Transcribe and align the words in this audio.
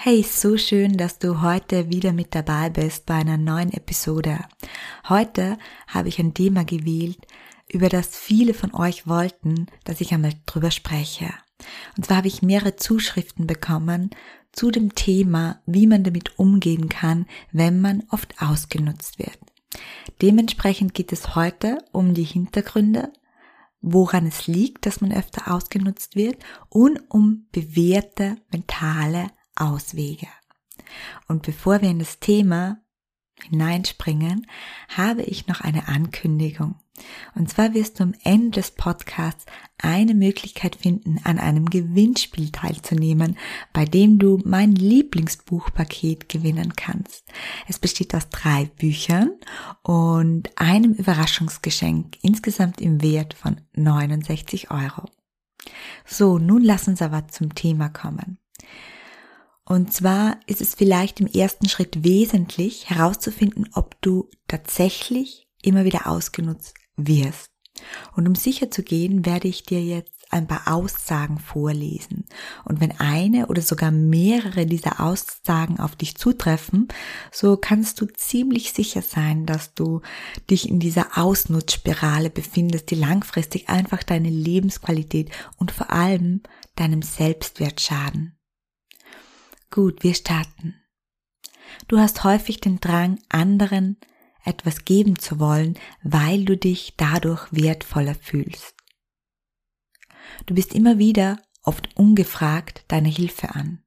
Hey, 0.00 0.22
so 0.22 0.56
schön, 0.56 0.96
dass 0.96 1.18
du 1.18 1.42
heute 1.42 1.90
wieder 1.90 2.12
mit 2.12 2.32
dabei 2.32 2.70
bist 2.70 3.04
bei 3.04 3.14
einer 3.14 3.36
neuen 3.36 3.72
Episode. 3.72 4.38
Heute 5.08 5.58
habe 5.88 6.06
ich 6.06 6.20
ein 6.20 6.34
Thema 6.34 6.64
gewählt, 6.64 7.18
über 7.68 7.88
das 7.88 8.16
viele 8.16 8.54
von 8.54 8.72
euch 8.76 9.08
wollten, 9.08 9.66
dass 9.82 10.00
ich 10.00 10.14
einmal 10.14 10.34
drüber 10.46 10.70
spreche. 10.70 11.34
Und 11.96 12.06
zwar 12.06 12.18
habe 12.18 12.28
ich 12.28 12.42
mehrere 12.42 12.76
Zuschriften 12.76 13.48
bekommen 13.48 14.10
zu 14.52 14.70
dem 14.70 14.94
Thema, 14.94 15.60
wie 15.66 15.88
man 15.88 16.04
damit 16.04 16.38
umgehen 16.38 16.88
kann, 16.88 17.26
wenn 17.50 17.80
man 17.80 18.04
oft 18.12 18.40
ausgenutzt 18.40 19.18
wird. 19.18 19.38
Dementsprechend 20.22 20.94
geht 20.94 21.12
es 21.12 21.34
heute 21.34 21.78
um 21.90 22.14
die 22.14 22.22
Hintergründe, 22.22 23.12
woran 23.80 24.26
es 24.28 24.46
liegt, 24.46 24.86
dass 24.86 25.00
man 25.00 25.12
öfter 25.12 25.52
ausgenutzt 25.52 26.14
wird 26.14 26.36
und 26.68 27.00
um 27.08 27.48
bewährte 27.50 28.36
mentale 28.52 29.32
Auswege. 29.60 30.28
Und 31.26 31.42
bevor 31.42 31.82
wir 31.82 31.90
in 31.90 31.98
das 31.98 32.18
Thema 32.18 32.80
hineinspringen, 33.42 34.46
habe 34.88 35.22
ich 35.22 35.46
noch 35.46 35.60
eine 35.60 35.88
Ankündigung. 35.88 36.76
Und 37.36 37.48
zwar 37.48 37.74
wirst 37.74 38.00
du 38.00 38.04
am 38.04 38.14
Ende 38.24 38.60
des 38.60 38.72
Podcasts 38.72 39.46
eine 39.78 40.14
Möglichkeit 40.14 40.74
finden, 40.74 41.20
an 41.22 41.38
einem 41.38 41.70
Gewinnspiel 41.70 42.50
teilzunehmen, 42.50 43.36
bei 43.72 43.84
dem 43.84 44.18
du 44.18 44.40
mein 44.44 44.74
Lieblingsbuchpaket 44.74 46.28
gewinnen 46.28 46.74
kannst. 46.74 47.24
Es 47.68 47.78
besteht 47.78 48.14
aus 48.14 48.28
drei 48.30 48.64
Büchern 48.64 49.30
und 49.82 50.50
einem 50.56 50.92
Überraschungsgeschenk, 50.92 52.18
insgesamt 52.22 52.80
im 52.80 53.00
Wert 53.02 53.34
von 53.34 53.60
69 53.74 54.70
Euro. 54.70 55.08
So, 56.04 56.38
nun 56.38 56.62
lass 56.62 56.88
uns 56.88 57.02
aber 57.02 57.28
zum 57.28 57.54
Thema 57.54 57.88
kommen. 57.88 58.38
Und 59.68 59.92
zwar 59.92 60.40
ist 60.46 60.62
es 60.62 60.74
vielleicht 60.74 61.20
im 61.20 61.26
ersten 61.26 61.68
Schritt 61.68 62.02
wesentlich 62.02 62.88
herauszufinden, 62.88 63.68
ob 63.74 64.00
du 64.00 64.30
tatsächlich 64.46 65.46
immer 65.62 65.84
wieder 65.84 66.06
ausgenutzt 66.06 66.74
wirst. 66.96 67.50
Und 68.16 68.26
um 68.26 68.34
sicher 68.34 68.70
zu 68.70 68.82
gehen, 68.82 69.26
werde 69.26 69.46
ich 69.46 69.64
dir 69.64 69.82
jetzt 69.82 70.32
ein 70.32 70.46
paar 70.46 70.72
Aussagen 70.72 71.38
vorlesen. 71.38 72.24
Und 72.64 72.80
wenn 72.80 72.98
eine 72.98 73.48
oder 73.48 73.60
sogar 73.60 73.90
mehrere 73.90 74.64
dieser 74.64 75.00
Aussagen 75.00 75.78
auf 75.78 75.96
dich 75.96 76.16
zutreffen, 76.16 76.88
so 77.30 77.58
kannst 77.58 78.00
du 78.00 78.06
ziemlich 78.06 78.72
sicher 78.72 79.02
sein, 79.02 79.44
dass 79.44 79.74
du 79.74 80.00
dich 80.48 80.66
in 80.66 80.80
dieser 80.80 81.18
Ausnutzspirale 81.18 82.30
befindest, 82.30 82.90
die 82.90 82.96
langfristig 82.96 83.68
einfach 83.68 84.02
deine 84.02 84.30
Lebensqualität 84.30 85.30
und 85.58 85.72
vor 85.72 85.90
allem 85.90 86.42
deinem 86.74 87.02
Selbstwert 87.02 87.82
schaden. 87.82 88.37
Gut, 89.70 90.02
wir 90.02 90.14
starten. 90.14 90.74
Du 91.88 91.98
hast 91.98 92.24
häufig 92.24 92.60
den 92.60 92.80
Drang, 92.80 93.20
anderen 93.28 93.98
etwas 94.44 94.84
geben 94.84 95.18
zu 95.18 95.38
wollen, 95.38 95.78
weil 96.02 96.44
du 96.44 96.56
dich 96.56 96.94
dadurch 96.96 97.46
wertvoller 97.52 98.14
fühlst. 98.14 98.74
Du 100.46 100.54
bist 100.54 100.74
immer 100.74 100.98
wieder, 100.98 101.42
oft 101.62 101.96
ungefragt, 101.96 102.84
deine 102.88 103.08
Hilfe 103.08 103.54
an. 103.54 103.82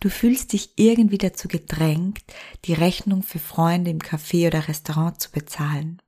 Du 0.00 0.10
fühlst 0.10 0.52
dich 0.52 0.74
irgendwie 0.76 1.18
dazu 1.18 1.48
gedrängt, 1.48 2.22
die 2.66 2.74
Rechnung 2.74 3.22
für 3.22 3.38
Freunde 3.38 3.90
im 3.90 3.98
Café 3.98 4.46
oder 4.46 4.68
Restaurant 4.68 5.20
zu 5.20 5.30
bezahlen 5.30 6.02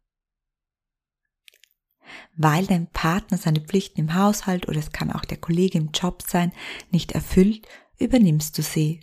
weil 2.42 2.66
dein 2.66 2.86
Partner 2.86 3.36
seine 3.36 3.60
Pflichten 3.60 4.00
im 4.00 4.14
Haushalt 4.14 4.66
oder 4.66 4.78
es 4.78 4.92
kann 4.92 5.12
auch 5.12 5.26
der 5.26 5.36
Kollege 5.36 5.76
im 5.76 5.90
Job 5.92 6.22
sein, 6.26 6.52
nicht 6.90 7.12
erfüllt, 7.12 7.68
übernimmst 7.98 8.56
du 8.56 8.62
sie. 8.62 9.00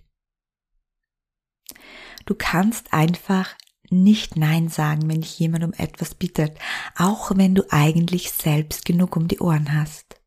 Du 2.26 2.34
kannst 2.34 2.94
einfach 2.94 3.56
nicht 3.90 4.36
Nein 4.38 4.70
sagen, 4.70 5.08
wenn 5.08 5.22
dich 5.22 5.38
jemand 5.38 5.64
um 5.64 5.74
etwas 5.74 6.16
bittet, 6.16 6.58
auch 6.98 7.32
wenn 7.36 7.54
du 7.54 7.64
eigentlich 7.70 8.32
selbst 8.32 8.86
genug 8.86 9.16
um 9.16 9.28
die 9.28 9.40
Ohren 9.40 9.72
hast. 9.72 10.20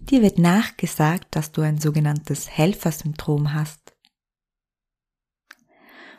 Dir 0.00 0.22
wird 0.22 0.38
nachgesagt, 0.38 1.26
dass 1.32 1.50
du 1.50 1.62
ein 1.62 1.78
sogenanntes 1.78 2.48
Helfersyndrom 2.48 3.52
hast. 3.52 3.87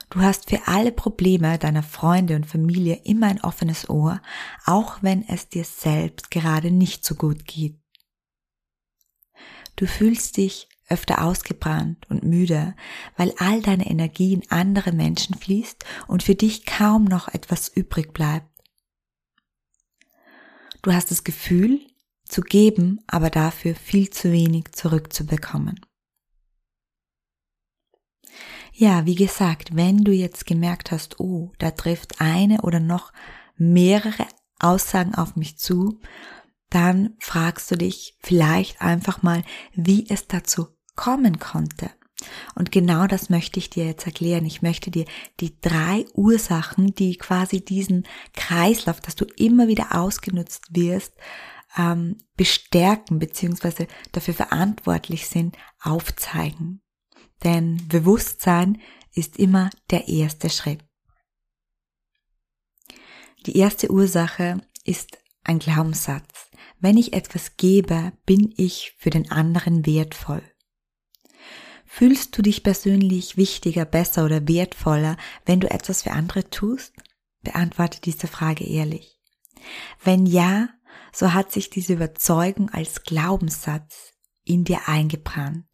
Du 0.10 0.22
hast 0.22 0.50
für 0.50 0.68
alle 0.68 0.92
Probleme 0.92 1.60
deiner 1.60 1.84
Freunde 1.84 2.36
und 2.36 2.46
Familie 2.46 3.02
immer 3.04 3.28
ein 3.28 3.42
offenes 3.42 3.90
Ohr, 3.90 4.22
auch 4.66 5.04
wenn 5.04 5.28
es 5.28 5.50
dir 5.50 5.64
selbst 5.64 6.32
gerade 6.32 6.72
nicht 6.72 7.06
so 7.06 7.14
gut 7.16 7.46
geht. 7.46 7.80
Du 9.76 9.86
fühlst 9.86 10.38
dich 10.38 10.68
öfter 10.90 11.24
ausgebrannt 11.24 12.10
und 12.10 12.24
müde, 12.24 12.76
weil 13.18 13.34
all 13.38 13.62
deine 13.62 13.88
Energie 13.88 14.34
in 14.34 14.50
andere 14.50 14.92
Menschen 14.92 15.36
fließt 15.36 15.86
und 16.08 16.24
für 16.24 16.36
dich 16.36 16.66
kaum 16.66 17.06
noch 17.06 17.28
etwas 17.28 17.70
übrig 17.70 18.12
bleibt. 18.12 18.48
Du 20.82 20.92
hast 20.92 21.12
das 21.12 21.24
Gefühl, 21.24 21.82
zu 22.30 22.42
geben, 22.42 23.00
aber 23.08 23.30
dafür 23.30 23.76
viel 23.76 24.10
zu 24.10 24.32
wenig 24.32 24.72
zurückzubekommen. 24.72 25.80
Ja, 28.82 29.06
wie 29.06 29.16
gesagt, 29.16 29.76
wenn 29.76 30.06
du 30.06 30.14
jetzt 30.14 30.46
gemerkt 30.46 30.94
hast, 30.94 31.20
oh, 31.20 31.52
da 31.58 31.72
trifft 31.72 32.22
eine 32.22 32.62
oder 32.62 32.80
noch 32.80 33.12
mehrere 33.58 34.26
Aussagen 34.58 35.16
auf 35.16 35.36
mich 35.36 35.58
zu, 35.58 36.00
dann 36.70 37.18
fragst 37.20 37.70
du 37.72 37.76
dich 37.76 38.16
vielleicht 38.22 38.82
einfach 38.82 39.22
mal, 39.22 39.44
wie 39.74 40.10
es 40.10 40.28
dazu 40.28 40.68
kommen 40.96 41.40
konnte. 41.40 41.90
Und 42.56 42.72
genau 42.72 43.06
das 43.06 43.30
möchte 43.30 43.60
ich 43.60 43.70
dir 43.70 43.86
jetzt 43.86 44.06
erklären. 44.06 44.46
Ich 44.46 44.62
möchte 44.62 44.92
dir 44.92 45.04
die 45.42 45.60
drei 45.60 46.06
Ursachen, 46.14 46.96
die 46.96 47.18
quasi 47.18 47.60
diesen 47.60 48.08
Kreislauf, 48.34 49.02
dass 49.02 49.16
du 49.18 49.26
immer 49.36 49.68
wieder 49.68 49.94
ausgenutzt 49.94 50.68
wirst, 50.70 51.12
ähm, 51.78 52.16
bestärken 52.38 53.20
bzw. 53.20 53.88
dafür 54.14 54.36
verantwortlich 54.36 55.28
sind, 55.28 55.58
aufzeigen. 55.82 56.82
Denn 57.44 57.88
Bewusstsein 57.88 58.82
ist 59.14 59.38
immer 59.38 59.70
der 59.90 60.08
erste 60.08 60.50
Schritt. 60.50 60.84
Die 63.46 63.58
erste 63.58 63.90
Ursache 63.90 64.62
ist 64.84 65.18
ein 65.44 65.60
Glaubenssatz. 65.60 66.50
Wenn 66.80 66.98
ich 66.98 67.14
etwas 67.14 67.58
gebe, 67.58 68.14
bin 68.26 68.54
ich 68.58 68.94
für 68.98 69.10
den 69.10 69.32
anderen 69.32 69.86
wertvoll. 69.86 70.44
Fühlst 71.86 72.38
du 72.38 72.42
dich 72.42 72.64
persönlich 72.64 73.36
wichtiger, 73.36 73.84
besser 73.86 74.24
oder 74.26 74.48
wertvoller, 74.48 75.18
wenn 75.46 75.60
du 75.60 75.70
etwas 75.72 76.04
für 76.04 76.12
andere 76.12 76.50
tust? 76.50 76.94
Beantworte 77.42 78.00
diese 78.02 78.28
Frage 78.28 78.66
ehrlich. 78.66 79.20
Wenn 80.04 80.26
ja, 80.26 80.70
so 81.12 81.34
hat 81.34 81.52
sich 81.52 81.70
diese 81.70 81.94
Überzeugung 81.94 82.70
als 82.70 83.04
Glaubenssatz 83.04 84.14
in 84.50 84.64
dir 84.64 84.88
eingebrannt. 84.88 85.66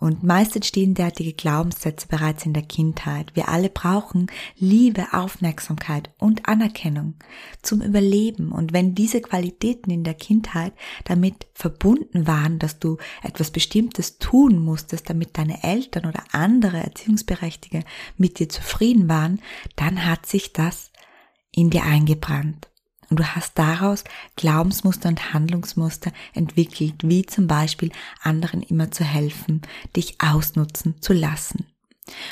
Und 0.00 0.24
meist 0.24 0.56
entstehen 0.56 0.94
derartige 0.94 1.32
Glaubenssätze 1.32 2.08
bereits 2.08 2.44
in 2.44 2.52
der 2.52 2.64
Kindheit. 2.64 3.30
Wir 3.34 3.48
alle 3.48 3.68
brauchen 3.68 4.26
Liebe, 4.56 5.06
Aufmerksamkeit 5.12 6.10
und 6.18 6.48
Anerkennung 6.48 7.14
zum 7.62 7.80
Überleben. 7.80 8.50
Und 8.50 8.72
wenn 8.72 8.94
diese 8.94 9.20
Qualitäten 9.20 9.90
in 9.90 10.02
der 10.02 10.14
Kindheit 10.14 10.72
damit 11.04 11.46
verbunden 11.54 12.26
waren, 12.26 12.58
dass 12.58 12.80
du 12.80 12.96
etwas 13.22 13.52
Bestimmtes 13.52 14.18
tun 14.18 14.58
musstest, 14.58 15.08
damit 15.08 15.38
deine 15.38 15.62
Eltern 15.62 16.06
oder 16.06 16.24
andere 16.32 16.78
Erziehungsberechtigte 16.78 17.84
mit 18.16 18.40
dir 18.40 18.48
zufrieden 18.48 19.08
waren, 19.08 19.40
dann 19.76 20.04
hat 20.04 20.26
sich 20.26 20.52
das 20.52 20.90
in 21.52 21.70
dir 21.70 21.84
eingebrannt. 21.84 22.68
Und 23.14 23.20
du 23.20 23.36
hast 23.36 23.56
daraus 23.60 24.02
Glaubensmuster 24.34 25.08
und 25.08 25.32
Handlungsmuster 25.32 26.10
entwickelt, 26.32 26.94
wie 27.04 27.24
zum 27.24 27.46
Beispiel 27.46 27.92
anderen 28.20 28.60
immer 28.60 28.90
zu 28.90 29.04
helfen, 29.04 29.62
dich 29.94 30.16
ausnutzen 30.20 31.00
zu 31.00 31.12
lassen. 31.12 31.64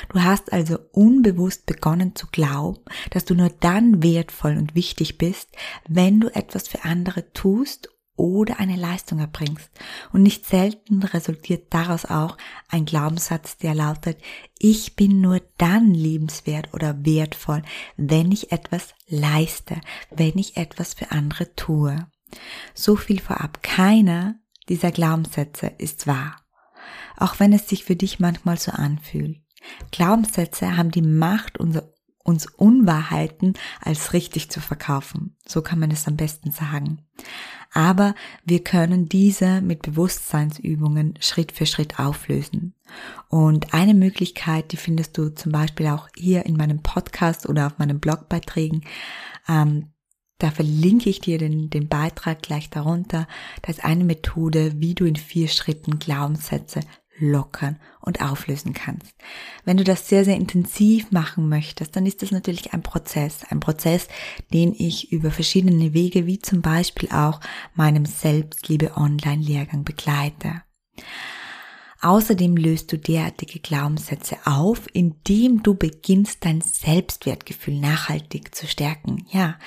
Du 0.09 0.21
hast 0.21 0.51
also 0.51 0.77
unbewusst 0.91 1.67
begonnen 1.67 2.17
zu 2.17 2.27
glauben, 2.33 2.81
dass 3.11 3.23
du 3.23 3.33
nur 3.33 3.49
dann 3.61 4.03
wertvoll 4.03 4.57
und 4.57 4.75
wichtig 4.75 5.17
bist, 5.17 5.47
wenn 5.87 6.19
du 6.19 6.27
etwas 6.35 6.67
für 6.67 6.83
andere 6.83 7.31
tust 7.31 7.87
oder 8.15 8.59
eine 8.59 8.75
Leistung 8.75 9.19
erbringst. 9.19 9.69
Und 10.11 10.23
nicht 10.23 10.45
selten 10.45 11.03
resultiert 11.03 11.73
daraus 11.73 12.05
auch 12.05 12.37
ein 12.69 12.85
Glaubenssatz, 12.85 13.57
der 13.57 13.73
lautet, 13.73 14.17
ich 14.59 14.95
bin 14.95 15.21
nur 15.21 15.41
dann 15.57 15.93
liebenswert 15.93 16.73
oder 16.73 17.05
wertvoll, 17.05 17.63
wenn 17.97 18.31
ich 18.31 18.51
etwas 18.51 18.93
leiste, 19.07 19.81
wenn 20.11 20.37
ich 20.37 20.57
etwas 20.57 20.93
für 20.93 21.11
andere 21.11 21.55
tue. 21.55 22.07
So 22.73 22.95
viel 22.95 23.19
vorab. 23.19 23.61
Keiner 23.63 24.35
dieser 24.69 24.91
Glaubenssätze 24.91 25.67
ist 25.77 26.07
wahr. 26.07 26.37
Auch 27.17 27.39
wenn 27.39 27.53
es 27.53 27.67
sich 27.67 27.83
für 27.83 27.95
dich 27.95 28.19
manchmal 28.19 28.57
so 28.57 28.71
anfühlt. 28.71 29.39
Glaubenssätze 29.91 30.77
haben 30.77 30.91
die 30.91 31.01
Macht, 31.01 31.59
uns 31.59 32.45
Unwahrheiten 32.47 33.53
als 33.81 34.13
richtig 34.13 34.49
zu 34.49 34.61
verkaufen. 34.61 35.37
So 35.45 35.61
kann 35.61 35.79
man 35.79 35.91
es 35.91 36.07
am 36.07 36.15
besten 36.15 36.51
sagen. 36.51 37.05
Aber 37.73 38.13
wir 38.45 38.63
können 38.63 39.09
diese 39.09 39.61
mit 39.61 39.81
Bewusstseinsübungen 39.81 41.15
Schritt 41.19 41.51
für 41.51 41.65
Schritt 41.65 41.99
auflösen. 41.99 42.75
Und 43.29 43.73
eine 43.73 43.95
Möglichkeit, 43.95 44.71
die 44.71 44.77
findest 44.77 45.17
du 45.17 45.29
zum 45.29 45.51
Beispiel 45.51 45.87
auch 45.87 46.07
hier 46.15 46.45
in 46.45 46.55
meinem 46.55 46.83
Podcast 46.83 47.49
oder 47.49 47.67
auf 47.67 47.79
meinen 47.79 47.99
Blogbeiträgen, 47.99 48.83
ähm, 49.47 49.89
da 50.39 50.51
verlinke 50.51 51.09
ich 51.09 51.21
dir 51.21 51.37
den, 51.37 51.69
den 51.69 51.87
Beitrag 51.87 52.41
gleich 52.41 52.69
darunter. 52.69 53.27
Das 53.61 53.77
ist 53.77 53.85
eine 53.85 54.03
Methode, 54.03 54.73
wie 54.75 54.93
du 54.93 55.05
in 55.05 55.15
vier 55.15 55.47
Schritten 55.47 55.99
Glaubenssätze 55.99 56.81
lockern 57.29 57.79
und 58.01 58.21
auflösen 58.21 58.73
kannst. 58.73 59.15
Wenn 59.65 59.77
du 59.77 59.83
das 59.83 60.09
sehr, 60.09 60.25
sehr 60.25 60.35
intensiv 60.35 61.11
machen 61.11 61.49
möchtest, 61.49 61.95
dann 61.95 62.05
ist 62.05 62.21
das 62.21 62.31
natürlich 62.31 62.73
ein 62.73 62.83
Prozess. 62.83 63.43
Ein 63.49 63.59
Prozess, 63.59 64.07
den 64.53 64.73
ich 64.77 65.11
über 65.11 65.31
verschiedene 65.31 65.93
Wege, 65.93 66.25
wie 66.25 66.39
zum 66.39 66.61
Beispiel 66.61 67.09
auch 67.09 67.39
meinem 67.73 68.05
Selbstliebe 68.05 68.97
Online-Lehrgang 68.97 69.83
begleite. 69.83 70.63
Außerdem 72.01 72.57
löst 72.57 72.91
du 72.91 72.97
derartige 72.97 73.59
Glaubenssätze 73.59 74.35
auf, 74.43 74.87
indem 74.91 75.63
du 75.63 75.73
beginnst, 75.73 76.43
dein 76.43 76.59
Selbstwertgefühl 76.59 77.79
nachhaltig 77.79 78.53
zu 78.53 78.67
stärken. 78.67 79.25
Ja, 79.31 79.57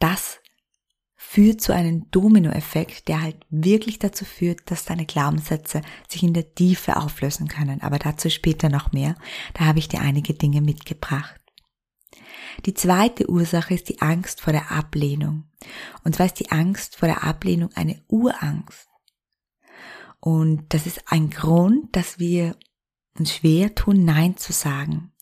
das 0.00 0.39
führt 1.32 1.60
zu 1.60 1.72
einem 1.72 2.10
Dominoeffekt, 2.10 3.06
der 3.06 3.22
halt 3.22 3.36
wirklich 3.50 4.00
dazu 4.00 4.24
führt, 4.24 4.68
dass 4.68 4.84
deine 4.84 5.06
Glaubenssätze 5.06 5.80
sich 6.08 6.24
in 6.24 6.34
der 6.34 6.56
Tiefe 6.56 6.96
auflösen 6.96 7.46
können. 7.46 7.82
Aber 7.82 8.00
dazu 8.00 8.28
später 8.30 8.68
noch 8.68 8.90
mehr. 8.90 9.14
Da 9.54 9.66
habe 9.66 9.78
ich 9.78 9.86
dir 9.86 10.00
einige 10.00 10.34
Dinge 10.34 10.60
mitgebracht. 10.60 11.40
Die 12.66 12.74
zweite 12.74 13.30
Ursache 13.30 13.74
ist 13.74 13.88
die 13.88 14.00
Angst 14.00 14.40
vor 14.40 14.52
der 14.52 14.72
Ablehnung. 14.72 15.44
Und 16.02 16.16
zwar 16.16 16.26
ist 16.26 16.40
die 16.40 16.50
Angst 16.50 16.96
vor 16.96 17.06
der 17.06 17.22
Ablehnung 17.22 17.70
eine 17.76 18.02
Urangst. 18.08 18.88
Und 20.18 20.64
das 20.74 20.84
ist 20.84 21.12
ein 21.12 21.30
Grund, 21.30 21.94
dass 21.94 22.18
wir 22.18 22.56
uns 23.16 23.36
schwer 23.36 23.76
tun, 23.76 24.04
Nein 24.04 24.36
zu 24.36 24.52
sagen. 24.52 25.12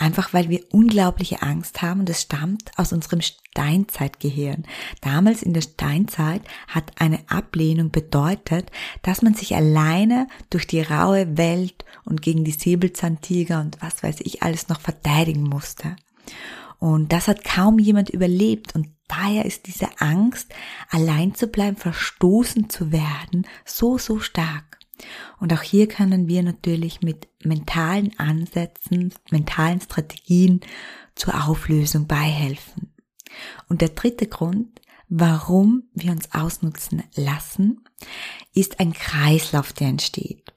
Einfach 0.00 0.32
weil 0.32 0.48
wir 0.48 0.64
unglaubliche 0.70 1.42
Angst 1.42 1.82
haben 1.82 2.00
und 2.00 2.08
es 2.08 2.22
stammt 2.22 2.70
aus 2.78 2.94
unserem 2.94 3.20
Steinzeitgehirn. 3.20 4.64
Damals 5.02 5.42
in 5.42 5.52
der 5.52 5.60
Steinzeit 5.60 6.40
hat 6.68 6.92
eine 6.98 7.18
Ablehnung 7.28 7.90
bedeutet, 7.90 8.70
dass 9.02 9.20
man 9.20 9.34
sich 9.34 9.54
alleine 9.54 10.26
durch 10.48 10.66
die 10.66 10.80
raue 10.80 11.36
Welt 11.36 11.84
und 12.06 12.22
gegen 12.22 12.44
die 12.44 12.52
Säbelzahntiger 12.52 13.60
und 13.60 13.76
was 13.82 14.02
weiß 14.02 14.20
ich 14.20 14.42
alles 14.42 14.68
noch 14.68 14.80
verteidigen 14.80 15.42
musste. 15.42 15.96
Und 16.78 17.12
das 17.12 17.28
hat 17.28 17.44
kaum 17.44 17.78
jemand 17.78 18.08
überlebt 18.08 18.74
und 18.74 18.88
daher 19.06 19.44
ist 19.44 19.66
diese 19.66 20.00
Angst, 20.00 20.50
allein 20.88 21.34
zu 21.34 21.48
bleiben, 21.48 21.76
verstoßen 21.76 22.70
zu 22.70 22.90
werden, 22.90 23.46
so, 23.66 23.98
so 23.98 24.18
stark. 24.18 24.79
Und 25.38 25.52
auch 25.52 25.62
hier 25.62 25.88
können 25.88 26.28
wir 26.28 26.42
natürlich 26.42 27.00
mit 27.00 27.28
mentalen 27.44 28.18
Ansätzen, 28.18 29.12
mentalen 29.30 29.80
Strategien 29.80 30.60
zur 31.14 31.48
Auflösung 31.48 32.06
beihelfen. 32.06 32.92
Und 33.68 33.80
der 33.80 33.90
dritte 33.90 34.26
Grund, 34.26 34.80
warum 35.08 35.84
wir 35.94 36.12
uns 36.12 36.32
ausnutzen 36.32 37.02
lassen, 37.14 37.84
ist 38.54 38.80
ein 38.80 38.92
Kreislauf, 38.92 39.72
der 39.72 39.88
entsteht. 39.88 40.52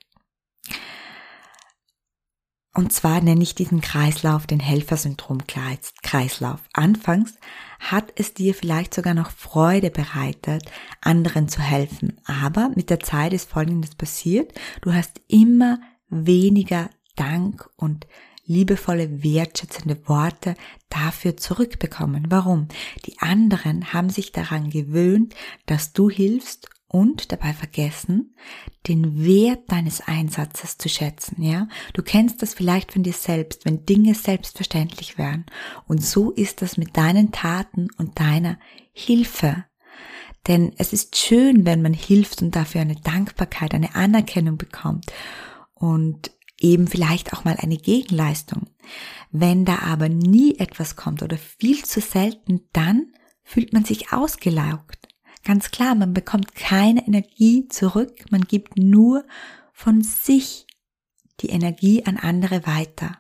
Und 2.75 2.91
zwar 2.91 3.21
nenne 3.21 3.43
ich 3.43 3.53
diesen 3.53 3.81
Kreislauf 3.81 4.47
den 4.47 4.59
Helfersyndrom-Kreislauf. 4.59 6.59
Anfangs 6.73 7.35
hat 7.79 8.11
es 8.15 8.33
dir 8.33 8.55
vielleicht 8.55 8.95
sogar 8.95 9.13
noch 9.13 9.29
Freude 9.29 9.91
bereitet, 9.91 10.63
anderen 10.99 11.47
zu 11.47 11.61
helfen. 11.61 12.19
Aber 12.25 12.71
mit 12.75 12.89
der 12.89 12.99
Zeit 12.99 13.31
ist 13.31 13.47
Folgendes 13.47 13.93
passiert. 13.93 14.53
Du 14.81 14.91
hast 14.91 15.21
immer 15.27 15.79
weniger 16.09 16.89
Dank 17.15 17.69
und 17.75 18.07
liebevolle, 18.45 19.23
wertschätzende 19.23 20.07
Worte 20.07 20.55
dafür 20.89 21.37
zurückbekommen. 21.37 22.25
Warum? 22.29 22.69
Die 23.05 23.19
anderen 23.19 23.93
haben 23.93 24.09
sich 24.09 24.31
daran 24.31 24.71
gewöhnt, 24.71 25.35
dass 25.67 25.93
du 25.93 26.09
hilfst 26.09 26.71
und 26.93 27.31
dabei 27.31 27.53
vergessen, 27.53 28.35
den 28.87 29.25
Wert 29.25 29.71
deines 29.71 30.01
Einsatzes 30.01 30.77
zu 30.77 30.89
schätzen, 30.89 31.41
ja? 31.41 31.67
Du 31.93 32.03
kennst 32.03 32.43
das 32.43 32.53
vielleicht 32.53 32.93
von 32.93 33.01
dir 33.01 33.13
selbst, 33.13 33.65
wenn 33.65 33.83
Dinge 33.87 34.13
selbstverständlich 34.13 35.17
wären. 35.17 35.47
Und 35.87 36.05
so 36.05 36.29
ist 36.29 36.61
das 36.61 36.77
mit 36.77 36.95
deinen 36.95 37.31
Taten 37.31 37.87
und 37.97 38.19
deiner 38.19 38.59
Hilfe. 38.91 39.65
Denn 40.47 40.73
es 40.77 40.93
ist 40.93 41.17
schön, 41.17 41.65
wenn 41.65 41.81
man 41.81 41.95
hilft 41.95 42.43
und 42.43 42.55
dafür 42.55 42.81
eine 42.81 42.97
Dankbarkeit, 42.97 43.73
eine 43.73 43.95
Anerkennung 43.95 44.57
bekommt 44.57 45.11
und 45.73 46.29
eben 46.59 46.85
vielleicht 46.85 47.33
auch 47.33 47.43
mal 47.43 47.57
eine 47.57 47.77
Gegenleistung. 47.77 48.67
Wenn 49.31 49.65
da 49.65 49.79
aber 49.79 50.09
nie 50.09 50.59
etwas 50.59 50.95
kommt 50.95 51.23
oder 51.23 51.39
viel 51.39 51.83
zu 51.83 52.01
selten, 52.01 52.61
dann 52.71 53.13
fühlt 53.43 53.73
man 53.73 53.83
sich 53.83 54.13
ausgelaugt. 54.13 55.02
Ganz 55.43 55.71
klar, 55.71 55.95
man 55.95 56.13
bekommt 56.13 56.55
keine 56.55 57.05
Energie 57.05 57.67
zurück, 57.67 58.25
man 58.31 58.41
gibt 58.41 58.77
nur 58.77 59.25
von 59.73 60.01
sich 60.01 60.65
die 61.41 61.49
Energie 61.49 62.05
an 62.05 62.17
andere 62.17 62.65
weiter. 62.65 63.17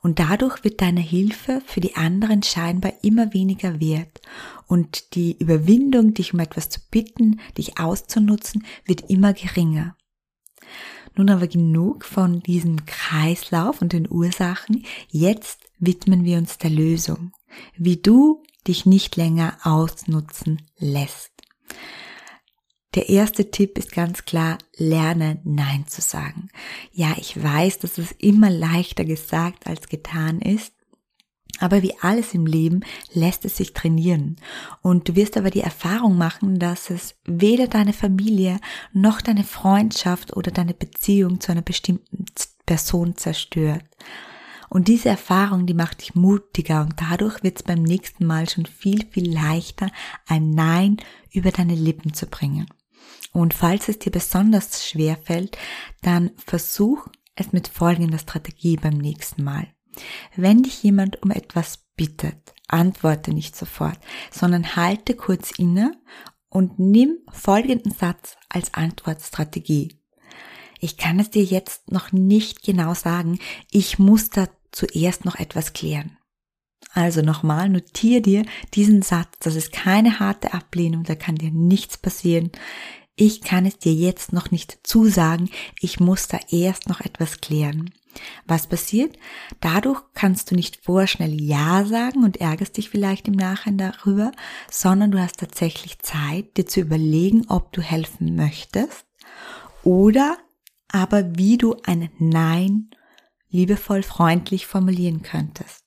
Und 0.00 0.18
dadurch 0.18 0.64
wird 0.64 0.80
deine 0.80 1.00
Hilfe 1.00 1.62
für 1.64 1.80
die 1.80 1.94
anderen 1.94 2.42
scheinbar 2.42 2.92
immer 3.02 3.32
weniger 3.32 3.80
wert. 3.80 4.20
Und 4.66 5.14
die 5.14 5.38
Überwindung, 5.38 6.14
dich 6.14 6.34
um 6.34 6.40
etwas 6.40 6.70
zu 6.70 6.80
bitten, 6.90 7.40
dich 7.56 7.78
auszunutzen, 7.78 8.64
wird 8.84 9.08
immer 9.10 9.32
geringer. 9.32 9.96
Nun 11.14 11.30
aber 11.30 11.46
genug 11.46 12.04
von 12.04 12.40
diesem 12.40 12.84
Kreislauf 12.84 13.80
und 13.80 13.92
den 13.92 14.10
Ursachen. 14.10 14.84
Jetzt 15.08 15.60
widmen 15.78 16.24
wir 16.24 16.38
uns 16.38 16.58
der 16.58 16.70
Lösung. 16.70 17.32
Wie 17.76 17.98
du 17.98 18.42
dich 18.66 18.86
nicht 18.86 19.16
länger 19.16 19.58
ausnutzen 19.62 20.62
lässt. 20.78 21.32
Der 22.94 23.08
erste 23.08 23.50
Tipp 23.50 23.78
ist 23.78 23.92
ganz 23.92 24.26
klar, 24.26 24.58
lerne 24.76 25.40
Nein 25.44 25.86
zu 25.86 26.02
sagen. 26.02 26.48
Ja, 26.92 27.14
ich 27.16 27.42
weiß, 27.42 27.78
dass 27.78 27.96
es 27.96 28.12
immer 28.12 28.50
leichter 28.50 29.04
gesagt 29.04 29.66
als 29.66 29.88
getan 29.88 30.40
ist. 30.40 30.74
Aber 31.58 31.82
wie 31.82 31.94
alles 32.00 32.34
im 32.34 32.46
Leben 32.46 32.80
lässt 33.12 33.44
es 33.44 33.56
sich 33.56 33.72
trainieren. 33.72 34.36
Und 34.82 35.08
du 35.08 35.16
wirst 35.16 35.36
aber 35.36 35.50
die 35.50 35.60
Erfahrung 35.60 36.18
machen, 36.18 36.58
dass 36.58 36.90
es 36.90 37.14
weder 37.24 37.66
deine 37.66 37.92
Familie 37.92 38.58
noch 38.92 39.20
deine 39.20 39.44
Freundschaft 39.44 40.36
oder 40.36 40.50
deine 40.50 40.74
Beziehung 40.74 41.40
zu 41.40 41.52
einer 41.52 41.62
bestimmten 41.62 42.24
Person 42.66 43.16
zerstört. 43.16 43.84
Und 44.72 44.88
diese 44.88 45.10
Erfahrung, 45.10 45.66
die 45.66 45.74
macht 45.74 46.00
dich 46.00 46.14
mutiger 46.14 46.80
und 46.80 46.94
dadurch 46.96 47.42
wird 47.42 47.58
es 47.58 47.62
beim 47.62 47.82
nächsten 47.82 48.24
Mal 48.24 48.48
schon 48.48 48.64
viel, 48.64 49.04
viel 49.04 49.30
leichter, 49.30 49.90
ein 50.26 50.48
Nein 50.48 50.96
über 51.30 51.50
deine 51.50 51.74
Lippen 51.74 52.14
zu 52.14 52.24
bringen. 52.24 52.66
Und 53.34 53.52
falls 53.52 53.90
es 53.90 53.98
dir 53.98 54.10
besonders 54.10 54.88
schwer 54.88 55.18
fällt, 55.22 55.58
dann 56.00 56.30
versuch 56.38 57.06
es 57.34 57.52
mit 57.52 57.68
folgender 57.68 58.16
Strategie 58.16 58.78
beim 58.78 58.96
nächsten 58.96 59.44
Mal. 59.44 59.66
Wenn 60.36 60.62
dich 60.62 60.82
jemand 60.82 61.22
um 61.22 61.30
etwas 61.32 61.84
bittet, 61.94 62.54
antworte 62.66 63.34
nicht 63.34 63.54
sofort, 63.54 63.98
sondern 64.30 64.74
halte 64.74 65.14
kurz 65.14 65.50
inne 65.50 66.00
und 66.48 66.78
nimm 66.78 67.18
folgenden 67.30 67.92
Satz 67.92 68.38
als 68.48 68.72
Antwortstrategie. 68.72 69.98
Ich 70.80 70.96
kann 70.96 71.20
es 71.20 71.28
dir 71.28 71.44
jetzt 71.44 71.92
noch 71.92 72.10
nicht 72.10 72.62
genau 72.62 72.94
sagen, 72.94 73.38
ich 73.70 73.98
muss 73.98 74.30
da 74.30 74.48
zuerst 74.72 75.24
noch 75.24 75.36
etwas 75.36 75.72
klären. 75.72 76.16
Also 76.92 77.22
nochmal, 77.22 77.68
notier 77.68 78.20
dir 78.20 78.44
diesen 78.74 79.02
Satz, 79.02 79.28
das 79.40 79.54
ist 79.54 79.72
keine 79.72 80.18
harte 80.18 80.52
Ablehnung, 80.52 81.04
da 81.04 81.14
kann 81.14 81.36
dir 81.36 81.50
nichts 81.50 81.96
passieren. 81.96 82.50
Ich 83.14 83.42
kann 83.42 83.66
es 83.66 83.78
dir 83.78 83.94
jetzt 83.94 84.32
noch 84.32 84.50
nicht 84.50 84.78
zusagen, 84.82 85.50
ich 85.80 86.00
muss 86.00 86.28
da 86.28 86.38
erst 86.50 86.88
noch 86.88 87.00
etwas 87.00 87.40
klären. 87.40 87.90
Was 88.46 88.66
passiert? 88.66 89.16
Dadurch 89.60 90.02
kannst 90.12 90.50
du 90.50 90.54
nicht 90.54 90.84
vorschnell 90.84 91.40
Ja 91.40 91.84
sagen 91.86 92.24
und 92.24 92.38
ärgerst 92.38 92.76
dich 92.76 92.90
vielleicht 92.90 93.28
im 93.28 93.34
Nachhinein 93.34 93.92
darüber, 93.92 94.32
sondern 94.70 95.12
du 95.12 95.20
hast 95.20 95.38
tatsächlich 95.38 95.98
Zeit, 96.00 96.56
dir 96.56 96.66
zu 96.66 96.80
überlegen, 96.80 97.46
ob 97.48 97.72
du 97.72 97.80
helfen 97.80 98.36
möchtest 98.36 99.06
oder 99.82 100.36
aber 100.88 101.36
wie 101.36 101.56
du 101.56 101.76
ein 101.84 102.10
Nein 102.18 102.90
liebevoll 103.52 104.02
freundlich 104.02 104.66
formulieren 104.66 105.22
könntest. 105.22 105.84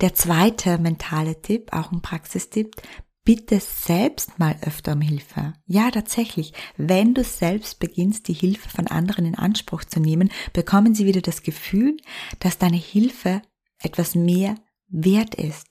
Der 0.00 0.14
zweite 0.14 0.78
mentale 0.78 1.42
Tipp, 1.42 1.72
auch 1.72 1.92
ein 1.92 2.00
Praxistipp, 2.00 2.76
bitte 3.24 3.60
selbst 3.60 4.38
mal 4.38 4.56
öfter 4.62 4.92
um 4.92 5.00
Hilfe. 5.00 5.52
Ja, 5.66 5.90
tatsächlich. 5.90 6.52
Wenn 6.76 7.12
du 7.12 7.24
selbst 7.24 7.80
beginnst, 7.80 8.28
die 8.28 8.34
Hilfe 8.34 8.68
von 8.68 8.86
anderen 8.86 9.26
in 9.26 9.34
Anspruch 9.34 9.84
zu 9.84 10.00
nehmen, 10.00 10.30
bekommen 10.52 10.94
sie 10.94 11.06
wieder 11.06 11.20
das 11.22 11.42
Gefühl, 11.42 11.96
dass 12.38 12.56
deine 12.56 12.76
Hilfe 12.76 13.42
etwas 13.82 14.14
mehr 14.14 14.54
wert 14.88 15.34
ist. 15.34 15.66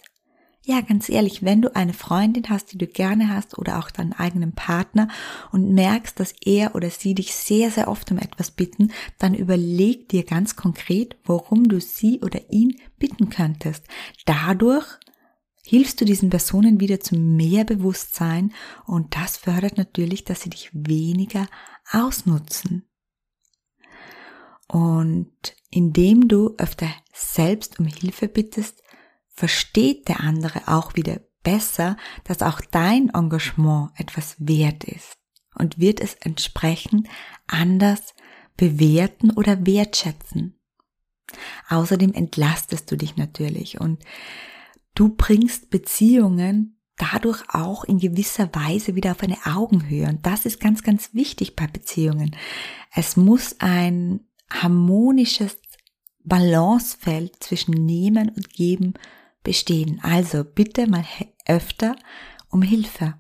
Ja, 0.67 0.81
ganz 0.81 1.09
ehrlich, 1.09 1.43
wenn 1.43 1.61
du 1.61 1.75
eine 1.75 1.93
Freundin 1.93 2.49
hast, 2.49 2.73
die 2.73 2.79
du 2.79 2.87
gerne 2.87 3.29
hast 3.29 3.59
oder 3.59 3.77
auch 3.77 3.91
deinen 3.91 4.13
eigenen 4.13 4.53
Partner 4.53 5.09
und 5.51 5.75
merkst, 5.75 6.19
dass 6.19 6.33
er 6.43 6.73
oder 6.73 6.89
sie 6.89 7.13
dich 7.13 7.35
sehr, 7.35 7.69
sehr 7.69 7.87
oft 7.87 8.09
um 8.09 8.17
etwas 8.17 8.49
bitten, 8.49 8.91
dann 9.19 9.35
überleg 9.35 10.09
dir 10.09 10.23
ganz 10.23 10.55
konkret, 10.55 11.17
worum 11.23 11.67
du 11.67 11.79
sie 11.79 12.19
oder 12.21 12.49
ihn 12.49 12.79
bitten 12.97 13.29
könntest. 13.29 13.85
Dadurch 14.25 14.87
hilfst 15.63 16.01
du 16.01 16.05
diesen 16.05 16.31
Personen 16.31 16.79
wieder 16.79 16.99
zu 16.99 17.15
mehr 17.15 17.63
Bewusstsein 17.63 18.51
und 18.87 19.15
das 19.15 19.37
fördert 19.37 19.77
natürlich, 19.77 20.23
dass 20.23 20.41
sie 20.41 20.49
dich 20.49 20.71
weniger 20.73 21.45
ausnutzen. 21.91 22.89
Und 24.67 25.55
indem 25.69 26.27
du 26.27 26.55
öfter 26.57 26.89
selbst 27.13 27.79
um 27.79 27.85
Hilfe 27.85 28.27
bittest, 28.27 28.81
versteht 29.35 30.07
der 30.07 30.21
andere 30.21 30.67
auch 30.67 30.95
wieder 30.95 31.19
besser, 31.43 31.97
dass 32.23 32.41
auch 32.41 32.61
dein 32.71 33.09
Engagement 33.09 33.91
etwas 33.97 34.35
wert 34.39 34.83
ist 34.83 35.17
und 35.55 35.79
wird 35.79 35.99
es 35.99 36.15
entsprechend 36.15 37.07
anders 37.47 38.13
bewerten 38.57 39.31
oder 39.31 39.65
wertschätzen. 39.65 40.59
Außerdem 41.69 42.13
entlastest 42.13 42.91
du 42.91 42.97
dich 42.97 43.17
natürlich 43.17 43.79
und 43.79 44.03
Du 44.95 45.09
bringst 45.09 45.69
Beziehungen 45.69 46.79
dadurch 46.95 47.43
auch 47.49 47.83
in 47.83 47.99
gewisser 47.99 48.49
Weise 48.55 48.95
wieder 48.95 49.11
auf 49.11 49.21
eine 49.21 49.37
Augenhöhe. 49.45 50.07
Und 50.07 50.25
das 50.25 50.45
ist 50.45 50.61
ganz, 50.61 50.81
ganz 50.81 51.13
wichtig 51.13 51.57
bei 51.57 51.67
Beziehungen. 51.67 52.35
Es 52.95 53.17
muss 53.17 53.57
ein 53.59 54.21
harmonisches 54.49 55.57
Balancefeld 56.23 57.43
zwischen 57.43 57.73
Nehmen 57.73 58.29
und 58.29 58.49
Geben 58.49 58.93
bestehen. 59.45 60.01
Also 60.03 60.43
bitte 60.43 60.87
mal 60.87 61.05
öfter 61.45 61.95
um 62.49 62.61
Hilfe. 62.61 63.13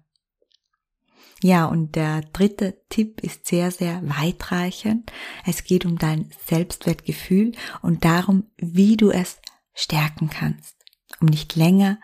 Ja, 1.41 1.65
und 1.65 1.95
der 1.95 2.21
dritte 2.33 2.81
Tipp 2.89 3.21
ist 3.21 3.45
sehr, 3.47 3.71
sehr 3.71 4.01
weitreichend. 4.03 5.11
Es 5.45 5.63
geht 5.63 5.85
um 5.85 5.97
dein 5.97 6.31
Selbstwertgefühl 6.45 7.53
und 7.81 8.03
darum, 8.03 8.51
wie 8.57 8.97
du 8.97 9.11
es 9.11 9.39
stärken 9.73 10.29
kannst 10.29 10.75
um 11.19 11.27
nicht 11.27 11.55
länger 11.55 11.99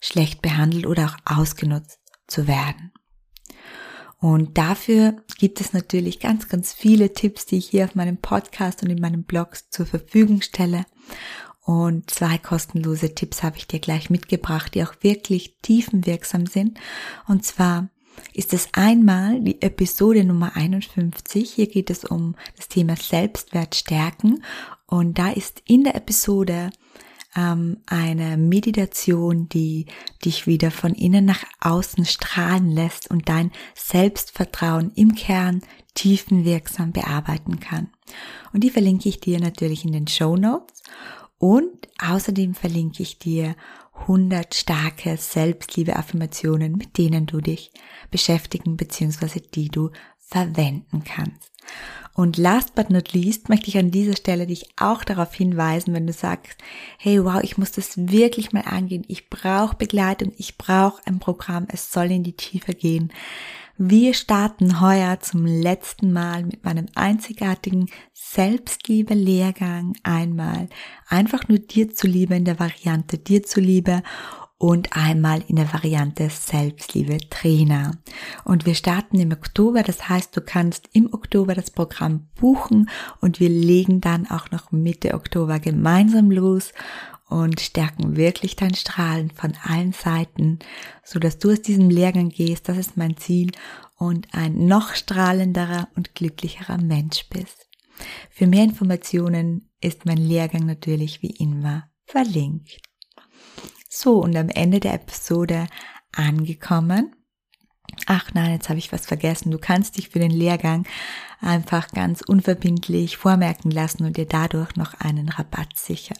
schlecht 0.00 0.42
behandelt 0.42 0.86
oder 0.86 1.06
auch 1.06 1.36
ausgenutzt 1.38 2.00
zu 2.26 2.46
werden. 2.46 2.92
Und 4.18 4.56
dafür 4.56 5.22
gibt 5.38 5.60
es 5.60 5.72
natürlich 5.74 6.18
ganz, 6.18 6.48
ganz 6.48 6.72
viele 6.72 7.12
Tipps, 7.12 7.44
die 7.44 7.58
ich 7.58 7.68
hier 7.68 7.84
auf 7.84 7.94
meinem 7.94 8.18
Podcast 8.18 8.82
und 8.82 8.90
in 8.90 9.00
meinem 9.00 9.24
Blog 9.24 9.56
zur 9.70 9.84
Verfügung 9.84 10.40
stelle. 10.40 10.86
Und 11.64 12.10
zwei 12.10 12.36
kostenlose 12.36 13.14
Tipps 13.14 13.42
habe 13.42 13.56
ich 13.56 13.66
dir 13.66 13.80
gleich 13.80 14.10
mitgebracht, 14.10 14.74
die 14.74 14.84
auch 14.84 14.94
wirklich 15.00 15.56
tiefenwirksam 15.62 16.46
sind. 16.46 16.78
Und 17.26 17.44
zwar 17.44 17.88
ist 18.34 18.52
es 18.52 18.68
einmal 18.72 19.40
die 19.40 19.62
Episode 19.62 20.24
Nummer 20.24 20.56
51. 20.56 21.50
Hier 21.50 21.66
geht 21.66 21.88
es 21.88 22.04
um 22.04 22.36
das 22.56 22.68
Thema 22.68 22.96
Selbstwert 22.96 23.74
stärken. 23.74 24.44
Und 24.86 25.18
da 25.18 25.30
ist 25.30 25.62
in 25.66 25.84
der 25.84 25.94
Episode 25.94 26.70
ähm, 27.34 27.78
eine 27.86 28.36
Meditation, 28.36 29.48
die 29.48 29.86
dich 30.22 30.46
wieder 30.46 30.70
von 30.70 30.94
innen 30.94 31.24
nach 31.24 31.44
außen 31.60 32.04
strahlen 32.04 32.70
lässt 32.70 33.10
und 33.10 33.28
dein 33.30 33.50
Selbstvertrauen 33.74 34.92
im 34.94 35.14
Kern 35.14 35.62
tiefenwirksam 35.94 36.92
bearbeiten 36.92 37.58
kann. 37.58 37.88
Und 38.52 38.64
die 38.64 38.70
verlinke 38.70 39.08
ich 39.08 39.20
dir 39.20 39.40
natürlich 39.40 39.84
in 39.84 39.92
den 39.92 40.08
Show 40.08 40.36
Notes 40.36 40.82
und 41.44 41.88
außerdem 41.98 42.54
verlinke 42.54 43.02
ich 43.02 43.18
dir 43.18 43.54
100 44.00 44.54
starke 44.54 45.18
Selbstliebe-Affirmationen, 45.18 46.72
mit 46.72 46.96
denen 46.96 47.26
du 47.26 47.42
dich 47.42 47.70
beschäftigen 48.10 48.78
bzw. 48.78 49.40
die 49.54 49.68
du 49.68 49.90
verwenden 50.16 51.04
kannst. 51.04 51.52
Und 52.14 52.38
last 52.38 52.74
but 52.74 52.88
not 52.88 53.12
least 53.12 53.50
möchte 53.50 53.68
ich 53.68 53.76
an 53.76 53.90
dieser 53.90 54.16
Stelle 54.16 54.46
dich 54.46 54.70
auch 54.78 55.04
darauf 55.04 55.34
hinweisen, 55.34 55.92
wenn 55.92 56.06
du 56.06 56.14
sagst, 56.14 56.56
hey 56.96 57.22
wow, 57.22 57.42
ich 57.42 57.58
muss 57.58 57.72
das 57.72 57.92
wirklich 57.98 58.52
mal 58.52 58.64
angehen, 58.64 59.04
ich 59.08 59.28
brauche 59.28 59.76
Begleitung, 59.76 60.32
ich 60.38 60.56
brauche 60.56 61.02
ein 61.04 61.18
Programm, 61.18 61.66
es 61.68 61.92
soll 61.92 62.10
in 62.10 62.24
die 62.24 62.36
Tiefe 62.36 62.72
gehen. 62.72 63.12
Wir 63.76 64.14
starten 64.14 64.80
heuer 64.80 65.18
zum 65.18 65.44
letzten 65.44 66.12
Mal 66.12 66.44
mit 66.44 66.64
meinem 66.64 66.86
einzigartigen 66.94 67.90
Selbstliebe-Lehrgang 68.12 69.94
einmal. 70.04 70.68
Einfach 71.08 71.48
nur 71.48 71.58
dir 71.58 71.92
zuliebe 71.92 72.36
in 72.36 72.44
der 72.44 72.60
Variante 72.60 73.18
dir 73.18 73.42
zuliebe 73.42 74.04
und 74.58 74.96
einmal 74.96 75.42
in 75.48 75.56
der 75.56 75.72
Variante 75.72 76.30
Selbstliebe 76.30 77.18
Trainer. 77.30 77.98
Und 78.44 78.64
wir 78.64 78.76
starten 78.76 79.18
im 79.18 79.32
Oktober, 79.32 79.82
das 79.82 80.08
heißt, 80.08 80.36
du 80.36 80.40
kannst 80.40 80.88
im 80.92 81.12
Oktober 81.12 81.56
das 81.56 81.72
Programm 81.72 82.28
buchen 82.40 82.88
und 83.20 83.40
wir 83.40 83.48
legen 83.48 84.00
dann 84.00 84.30
auch 84.30 84.52
noch 84.52 84.70
Mitte 84.70 85.14
Oktober 85.14 85.58
gemeinsam 85.58 86.30
los 86.30 86.72
und 87.28 87.60
stärken 87.60 88.16
wirklich 88.16 88.56
dein 88.56 88.74
Strahlen 88.74 89.30
von 89.30 89.54
allen 89.62 89.92
Seiten, 89.92 90.58
so 91.02 91.18
dass 91.18 91.38
du 91.38 91.52
aus 91.52 91.62
diesem 91.62 91.90
Lehrgang 91.90 92.28
gehst, 92.28 92.68
das 92.68 92.76
ist 92.76 92.96
mein 92.96 93.16
Ziel 93.16 93.50
und 93.96 94.28
ein 94.32 94.66
noch 94.66 94.94
strahlenderer 94.94 95.88
und 95.96 96.14
glücklicherer 96.14 96.78
Mensch 96.78 97.28
bist. 97.28 97.68
Für 98.30 98.46
mehr 98.46 98.64
Informationen 98.64 99.70
ist 99.80 100.04
mein 100.04 100.18
Lehrgang 100.18 100.66
natürlich 100.66 101.22
wie 101.22 101.30
immer 101.30 101.88
verlinkt. 102.04 102.80
So, 103.88 104.20
und 104.20 104.36
am 104.36 104.48
Ende 104.48 104.80
der 104.80 104.94
Episode 104.94 105.68
angekommen. 106.12 107.14
Ach 108.06 108.34
nein, 108.34 108.52
jetzt 108.52 108.68
habe 108.68 108.78
ich 108.78 108.92
was 108.92 109.06
vergessen. 109.06 109.52
Du 109.52 109.58
kannst 109.58 109.96
dich 109.96 110.08
für 110.08 110.18
den 110.18 110.32
Lehrgang 110.32 110.86
einfach 111.40 111.88
ganz 111.92 112.20
unverbindlich 112.22 113.16
vormerken 113.16 113.70
lassen 113.70 114.04
und 114.04 114.16
dir 114.16 114.26
dadurch 114.26 114.74
noch 114.74 114.94
einen 114.94 115.28
Rabatt 115.28 115.76
sichern. 115.76 116.18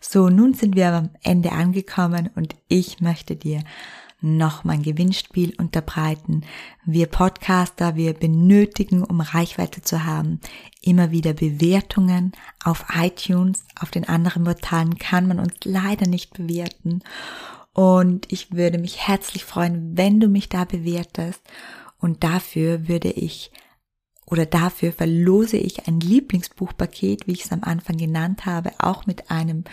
So, 0.00 0.28
nun 0.28 0.54
sind 0.54 0.76
wir 0.76 0.88
am 0.92 1.10
Ende 1.22 1.52
angekommen 1.52 2.30
und 2.34 2.56
ich 2.68 3.00
möchte 3.00 3.36
dir 3.36 3.62
noch 4.22 4.64
mein 4.64 4.82
Gewinnspiel 4.82 5.54
unterbreiten. 5.56 6.42
Wir 6.84 7.06
Podcaster, 7.06 7.96
wir 7.96 8.12
benötigen, 8.12 9.02
um 9.02 9.20
Reichweite 9.20 9.82
zu 9.82 10.04
haben, 10.04 10.40
immer 10.82 11.10
wieder 11.10 11.32
Bewertungen 11.32 12.32
auf 12.62 12.84
iTunes. 12.94 13.64
Auf 13.80 13.90
den 13.90 14.08
anderen 14.08 14.44
Portalen 14.44 14.98
kann 14.98 15.26
man 15.26 15.38
uns 15.38 15.54
leider 15.64 16.06
nicht 16.06 16.34
bewerten. 16.34 17.02
Und 17.72 18.30
ich 18.30 18.52
würde 18.52 18.78
mich 18.78 19.06
herzlich 19.06 19.44
freuen, 19.44 19.96
wenn 19.96 20.20
du 20.20 20.28
mich 20.28 20.48
da 20.48 20.64
bewertest. 20.64 21.40
Und 21.98 22.24
dafür 22.24 22.88
würde 22.88 23.10
ich 23.10 23.50
oder 24.30 24.46
dafür 24.46 24.92
verlose 24.92 25.56
ich 25.56 25.86
ein 25.86 26.00
Lieblingsbuchpaket, 26.00 27.26
wie 27.26 27.32
ich 27.32 27.44
es 27.44 27.52
am 27.52 27.64
Anfang 27.64 27.96
genannt 27.96 28.46
habe, 28.46 28.70
auch 28.78 29.06
mit 29.06 29.30
einem 29.30 29.64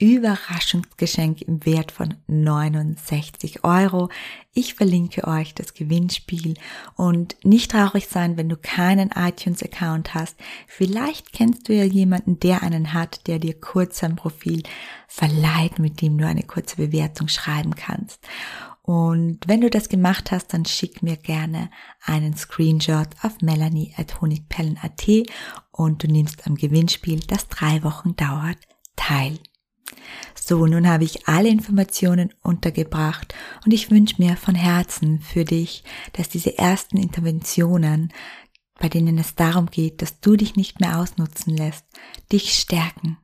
Überraschungsgeschenk 0.00 1.42
im 1.42 1.66
Wert 1.66 1.90
von 1.90 2.14
69 2.28 3.64
Euro. 3.64 4.10
Ich 4.54 4.74
verlinke 4.74 5.26
euch 5.26 5.54
das 5.54 5.74
Gewinnspiel 5.74 6.54
und 6.94 7.36
nicht 7.42 7.72
traurig 7.72 8.06
sein, 8.06 8.36
wenn 8.36 8.48
du 8.48 8.56
keinen 8.56 9.10
iTunes-Account 9.10 10.14
hast. 10.14 10.36
Vielleicht 10.68 11.32
kennst 11.32 11.68
du 11.68 11.74
ja 11.74 11.82
jemanden, 11.82 12.38
der 12.38 12.62
einen 12.62 12.92
hat, 12.94 13.26
der 13.26 13.40
dir 13.40 13.58
kurz 13.58 13.98
sein 13.98 14.14
Profil 14.14 14.62
verleiht, 15.08 15.80
mit 15.80 16.00
dem 16.00 16.16
du 16.16 16.26
eine 16.26 16.44
kurze 16.44 16.76
Bewertung 16.76 17.26
schreiben 17.26 17.74
kannst. 17.74 18.20
Und 18.88 19.40
wenn 19.46 19.60
du 19.60 19.68
das 19.68 19.90
gemacht 19.90 20.30
hast, 20.30 20.54
dann 20.54 20.64
schick 20.64 21.02
mir 21.02 21.18
gerne 21.18 21.68
einen 22.06 22.34
Screenshot 22.34 23.08
auf 23.20 23.42
melanie 23.42 23.92
at 23.98 24.22
honigperlen.at 24.22 25.06
und 25.72 26.02
du 26.02 26.06
nimmst 26.06 26.46
am 26.46 26.54
Gewinnspiel, 26.54 27.20
das 27.20 27.48
drei 27.48 27.82
Wochen 27.84 28.16
dauert, 28.16 28.56
teil. 28.96 29.38
So, 30.34 30.64
nun 30.64 30.88
habe 30.88 31.04
ich 31.04 31.28
alle 31.28 31.50
Informationen 31.50 32.32
untergebracht 32.42 33.34
und 33.66 33.74
ich 33.74 33.90
wünsche 33.90 34.22
mir 34.22 34.38
von 34.38 34.54
Herzen 34.54 35.20
für 35.20 35.44
dich, 35.44 35.84
dass 36.14 36.30
diese 36.30 36.56
ersten 36.56 36.96
Interventionen 36.96 38.10
bei 38.80 38.88
denen 38.88 39.18
es 39.18 39.34
darum 39.34 39.66
geht, 39.66 40.00
dass 40.00 40.20
du 40.20 40.36
dich 40.36 40.56
nicht 40.56 40.80
mehr 40.80 40.98
ausnutzen 40.98 41.54
lässt, 41.54 41.84
dich 42.32 42.54
stärken. 42.54 43.18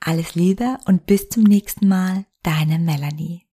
Alles 0.00 0.34
Liebe 0.34 0.76
und 0.84 1.06
bis 1.06 1.30
zum 1.30 1.44
nächsten 1.44 1.88
Mal, 1.88 2.26
deine 2.42 2.78
Melanie. 2.78 3.45